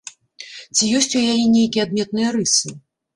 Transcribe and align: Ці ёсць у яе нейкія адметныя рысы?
Ці 0.75 0.87
ёсць 0.99 1.13
у 1.19 1.21
яе 1.33 1.43
нейкія 1.57 1.83
адметныя 1.89 2.33
рысы? 2.37 2.73